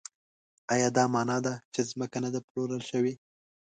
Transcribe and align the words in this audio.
ایا 0.73 0.87
دا 0.97 1.03
مانا 1.13 1.37
ده 1.45 1.53
چې 1.73 1.81
ځمکه 1.89 2.17
نه 2.23 2.29
ده 2.33 2.39
پلورل 2.47 2.81
شوې؟ 2.89 3.13